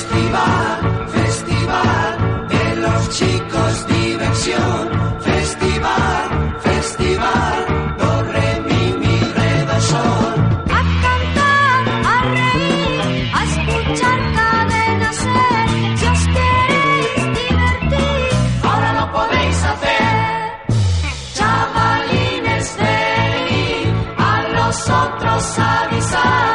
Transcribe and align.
Festival, 0.00 1.08
festival 1.08 2.48
de 2.48 2.76
los 2.76 3.10
chicos 3.10 3.86
diversión. 3.86 4.88
Festival, 5.20 6.58
festival, 6.60 7.96
do, 7.98 8.24
mi, 8.66 8.82
mi, 8.98 9.18
sol. 9.90 10.34
A 10.70 10.82
cantar, 11.04 11.84
a 12.12 12.22
reír, 12.34 13.30
a 13.34 13.44
escuchar 13.44 14.20
cadena 14.36 15.12
ser. 15.12 15.68
Eh. 15.68 15.96
Si 15.98 16.06
os 16.06 16.22
queréis 16.34 17.24
divertir, 17.38 18.30
ahora 18.62 18.92
lo 19.00 19.12
podéis 19.12 19.64
hacer. 19.70 20.12
Chavalines, 21.34 22.76
venid 22.78 23.94
a 24.16 24.48
nosotros 24.54 25.58
avisar. 25.58 26.49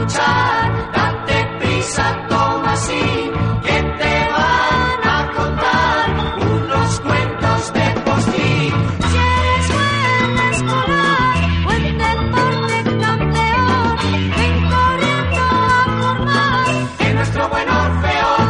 Escuchar, 0.00 0.92
date 0.92 1.46
prisa, 1.58 2.26
toma 2.28 2.72
así, 2.72 3.30
que 3.62 3.82
te 4.00 4.28
van 4.36 5.00
a 5.04 5.32
contar 5.36 6.04
unos 6.52 7.00
cuentos 7.00 7.72
de 7.72 8.00
postín. 8.04 8.72
Si 9.10 9.18
eres 9.18 9.66
buen 9.74 10.38
escolar, 10.52 11.64
buen 11.64 11.98
deporte 11.98 12.98
campeón, 13.04 13.96
ven 14.36 14.56
corriendo 14.70 15.42
a 15.42 15.84
formar. 16.00 16.66
en 17.00 17.14
nuestro 17.16 17.48
buen 17.48 17.68
Orfeón. 17.68 18.48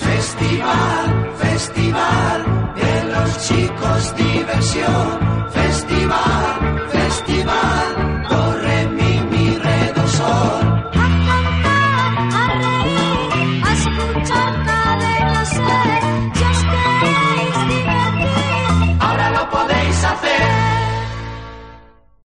Festival, 0.00 1.32
festival 1.36 2.74
de 2.76 3.04
los 3.12 3.48
chicos, 3.48 4.14
diversión. 4.16 5.61